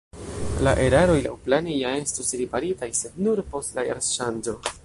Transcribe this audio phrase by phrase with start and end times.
[0.67, 4.61] La eraroj laŭplane ja estos riparitaj, sed nur post la jarŝanĝo.